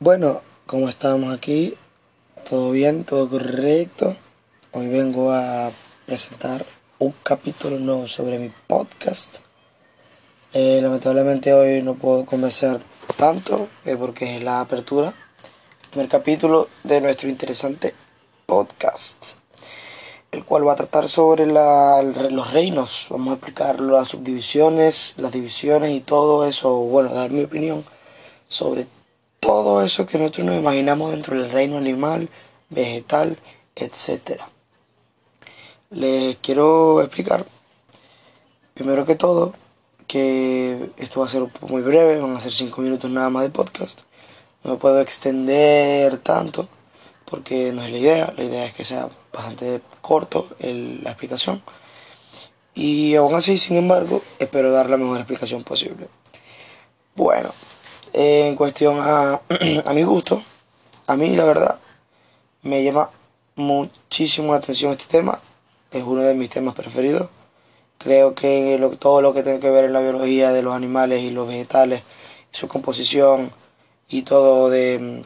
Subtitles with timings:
[0.00, 1.74] Bueno, como estamos aquí,
[2.48, 4.14] todo bien, todo correcto.
[4.70, 5.72] Hoy vengo a
[6.06, 6.64] presentar
[7.00, 9.38] un capítulo nuevo sobre mi podcast.
[10.52, 12.80] Eh, lamentablemente hoy no puedo convencer
[13.16, 15.12] tanto eh, porque es la apertura.
[15.90, 17.92] Primer capítulo de nuestro interesante
[18.46, 19.38] podcast,
[20.30, 23.08] el cual va a tratar sobre la, los reinos.
[23.10, 26.72] Vamos a explicar las subdivisiones, las divisiones y todo eso.
[26.72, 27.84] Bueno, dar mi opinión
[28.46, 28.86] sobre
[29.40, 32.28] todo eso que nosotros nos imaginamos dentro del reino animal,
[32.70, 33.38] vegetal,
[33.76, 34.40] etc.
[35.90, 37.46] Les quiero explicar,
[38.74, 39.54] primero que todo,
[40.06, 43.50] que esto va a ser muy breve, van a ser 5 minutos nada más de
[43.50, 44.02] podcast.
[44.64, 46.68] No me puedo extender tanto
[47.24, 51.62] porque no es la idea, la idea es que sea bastante corto la explicación.
[52.74, 56.08] Y aún así, sin embargo, espero dar la mejor explicación posible.
[57.14, 57.50] Bueno,
[58.20, 59.40] en cuestión a,
[59.86, 60.42] a mi gusto,
[61.06, 61.78] a mí la verdad
[62.62, 63.10] me llama
[63.54, 65.40] muchísimo la atención este tema,
[65.92, 67.28] es uno de mis temas preferidos.
[67.96, 71.30] Creo que todo lo que tiene que ver en la biología de los animales y
[71.30, 72.02] los vegetales,
[72.50, 73.52] su composición
[74.08, 75.24] y todo de, en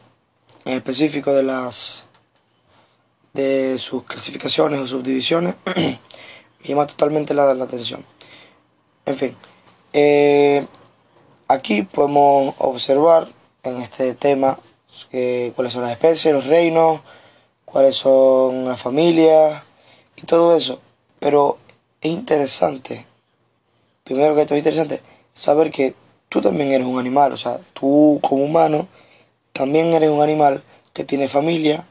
[0.65, 2.09] específico de las
[3.33, 5.99] de sus clasificaciones o subdivisiones me
[6.63, 8.05] llama totalmente la, la atención.
[9.07, 9.35] En fin,
[9.95, 10.67] eh,
[11.53, 13.29] Aquí podemos observar
[13.63, 14.59] en este tema
[15.13, 17.03] eh, cuáles son las especies, los reinos,
[17.67, 19.63] cuáles son las familias
[20.17, 20.81] y todo eso.
[21.21, 21.59] Pero
[22.01, 23.05] es interesante,
[24.03, 25.03] primero que todo es interesante,
[25.35, 25.95] saber que
[26.31, 28.89] tú también eres un animal, o sea, tú como humano
[29.53, 30.63] también eres un animal
[30.95, 31.87] que tiene familia,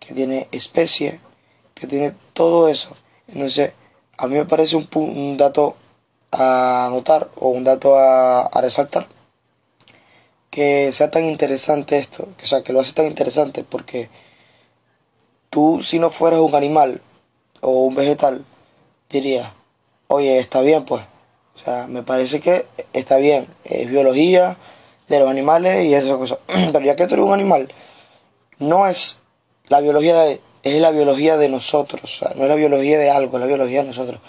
[0.00, 1.20] que tiene especie,
[1.72, 2.88] que tiene todo eso.
[3.28, 3.74] Entonces,
[4.18, 5.76] a mí me parece un, un dato
[6.34, 9.06] a notar o un dato a, resaltar.
[10.50, 14.08] Que sea tan interesante esto, o sea, que lo hace tan interesante porque
[15.50, 17.00] tú si no fueras un animal
[17.60, 18.44] o un vegetal
[19.10, 19.52] dirías,
[20.08, 21.02] oye, está bien pues,
[21.56, 24.56] o sea, me parece que está bien, es biología
[25.08, 26.38] de los animales y esas cosas,
[26.72, 27.68] pero ya que tú eres un animal,
[28.58, 29.22] no es
[29.66, 33.10] la biología de, es la biología de nosotros, o sea, no es la biología de
[33.10, 34.20] algo, es la biología de nosotros.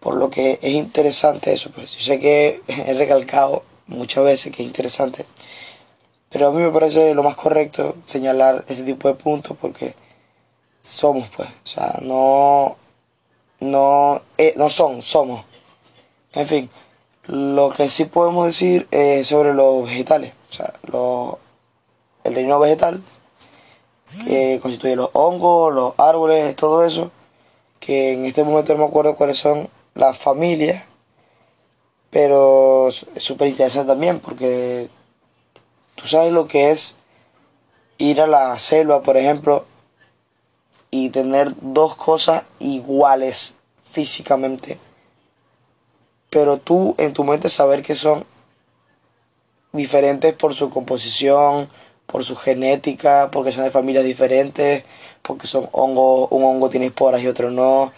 [0.00, 1.96] Por lo que es interesante eso, pues.
[1.96, 5.26] Yo sé que he recalcado muchas veces que es interesante,
[6.30, 9.94] pero a mí me parece lo más correcto señalar ese tipo de puntos porque
[10.82, 12.76] somos, pues, o sea, no,
[13.60, 15.44] no, eh, no son, somos.
[16.32, 16.70] En fin,
[17.24, 20.74] lo que sí podemos decir es sobre los vegetales, o sea,
[22.24, 23.02] el reino vegetal,
[24.26, 27.10] que constituye los hongos, los árboles, todo eso,
[27.80, 30.86] que en este momento no me acuerdo cuáles son la familia,
[32.10, 34.88] pero es súper interesante también porque
[35.94, 36.98] tú sabes lo que es
[37.98, 39.64] ir a la selva, por ejemplo,
[40.90, 44.78] y tener dos cosas iguales físicamente,
[46.28, 48.26] pero tú en tu mente saber que son
[49.72, 51.70] diferentes por su composición,
[52.06, 54.84] por su genética, porque son de familias diferentes,
[55.22, 57.92] porque son hongos, un hongo tiene esporas y otro no.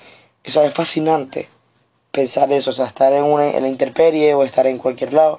[0.44, 1.48] Eso es fascinante
[2.18, 5.38] pensar eso, o sea, estar en, una, en la intemperie o estar en cualquier lado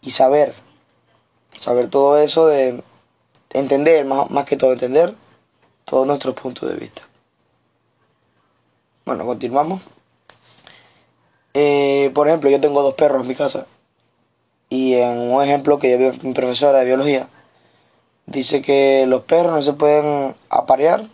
[0.00, 0.54] y saber,
[1.60, 2.82] saber todo eso de
[3.52, 5.14] entender, más, más que todo entender
[5.84, 7.02] todos nuestros puntos de vista.
[9.04, 9.82] Bueno, continuamos.
[11.52, 13.66] Eh, por ejemplo, yo tengo dos perros en mi casa
[14.70, 17.28] y en un ejemplo que ya vio mi profesora de biología,
[18.24, 21.08] dice que los perros no se pueden aparear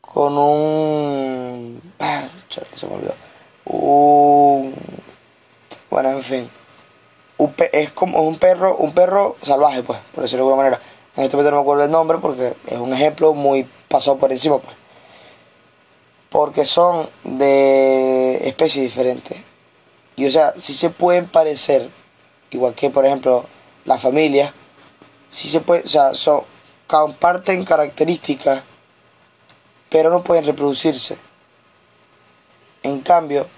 [0.00, 1.80] con un...
[2.00, 3.14] Ah, se me olvidó
[3.64, 4.74] un
[5.90, 6.50] bueno en fin.
[7.72, 10.82] Es como un perro un perro salvaje pues por decirlo de alguna manera.
[11.16, 14.32] En este momento no me acuerdo el nombre porque es un ejemplo muy pasado por
[14.32, 14.76] encima pues.
[16.30, 19.38] Porque son de especies diferentes.
[20.16, 21.88] Y o sea si se pueden parecer
[22.50, 23.46] igual que por ejemplo
[23.84, 24.52] la familia.
[25.28, 26.42] Si se puede o sea son
[26.86, 28.62] comparten características
[29.88, 31.16] pero no pueden reproducirse
[32.84, 33.48] en cambio,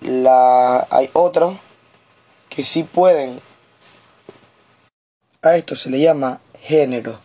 [0.00, 1.56] la, hay otros
[2.48, 3.40] que sí pueden.
[5.40, 7.18] A esto se le llama género.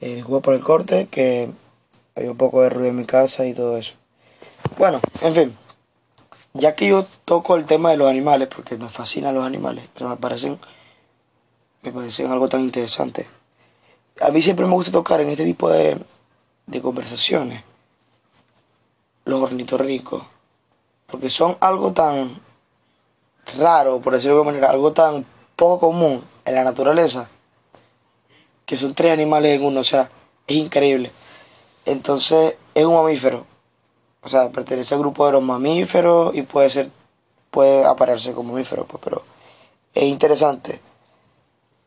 [0.00, 1.48] Eh, juego por el corte, que
[2.16, 3.94] hay un poco de ruido en mi casa y todo eso.
[4.76, 5.56] Bueno, en fin.
[6.54, 10.10] Ya que yo toco el tema de los animales, porque me fascinan los animales, pero
[10.10, 10.58] me parecen,
[11.82, 13.26] me parecen algo tan interesante.
[14.20, 16.00] A mí siempre me gusta tocar en este tipo de
[16.82, 17.62] conversaciones
[19.24, 20.22] los ornitorrincos.
[21.06, 22.40] Porque son algo tan
[23.58, 25.26] raro, por decirlo de alguna manera, algo tan
[25.56, 27.28] poco común en la naturaleza,
[28.66, 30.10] que son tres animales en uno, o sea,
[30.46, 31.12] es increíble.
[31.84, 33.46] Entonces, es un mamífero.
[34.22, 36.90] O sea, pertenece al grupo de los mamíferos y puede ser,
[37.50, 39.22] puede aparearse como mamífero, pues, pero
[39.94, 40.80] es interesante.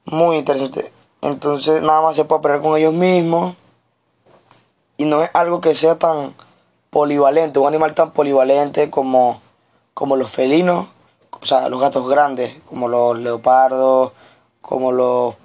[0.05, 0.91] Muy interesante.
[1.21, 3.55] Entonces, nada más se puede aparear con ellos mismos.
[4.97, 6.33] Y no es algo que sea tan
[6.89, 9.41] polivalente, un animal tan polivalente como,
[9.93, 10.87] como los felinos,
[11.31, 14.11] o sea, los gatos grandes, como los leopardos,
[14.61, 15.35] como los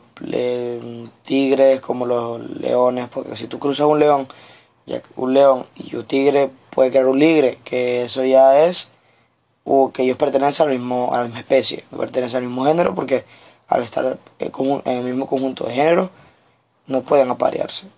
[1.23, 4.29] tigres, como los leones, porque si tú cruzas un león,
[5.17, 8.91] un león y un tigre puede crear un ligre, que eso ya es
[9.65, 13.25] o que ellos pertenecen al mismo, a la misma especie, pertenecen al mismo género, porque
[13.69, 16.11] al estar en el mismo conjunto de géneros
[16.87, 17.89] no pueden aparearse.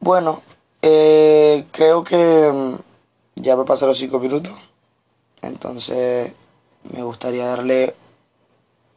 [0.00, 0.42] Bueno,
[0.82, 2.74] eh, creo que mm,
[3.36, 4.52] ya me pasaron cinco minutos.
[5.40, 6.32] Entonces
[6.92, 7.94] me gustaría darle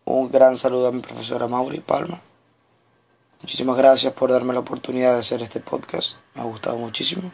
[0.05, 2.21] un gran saludo a mi profesora Mauri Palma.
[3.41, 6.17] Muchísimas gracias por darme la oportunidad de hacer este podcast.
[6.33, 7.31] Me ha gustado muchísimo.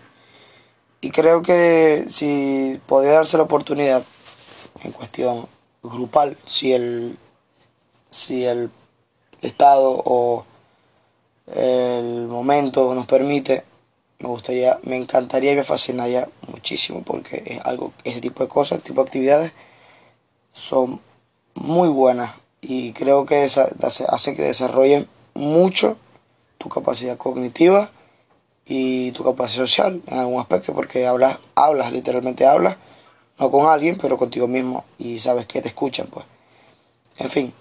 [1.00, 4.04] Y creo que si podía darse la oportunidad
[4.84, 5.48] en cuestión
[5.82, 7.18] grupal, si el,
[8.10, 8.70] si el
[9.42, 10.46] Estado o
[11.48, 13.64] el momento nos permite,
[14.22, 18.78] me gustaría, me encantaría y me fascinaría muchísimo porque es algo, ese tipo de cosas,
[18.78, 19.52] este tipo de actividades
[20.54, 21.02] son
[21.56, 22.32] muy buenas
[22.62, 25.98] y creo que hace que desarrollen mucho
[26.60, 27.90] tu capacidad cognitiva
[28.66, 32.78] y tu capacidad social en algún aspecto porque hablas, hablas, literalmente hablas,
[33.40, 36.26] no con alguien, pero contigo mismo y sabes que te escuchan, pues.
[37.18, 37.54] En fin,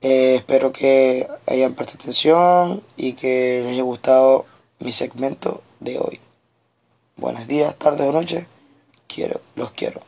[0.00, 4.46] eh, espero que hayan prestado atención y que les haya gustado
[4.80, 6.20] mi segmento de hoy.
[7.16, 8.46] Buenos días, tardes o noches.
[9.06, 10.07] Quiero, los quiero.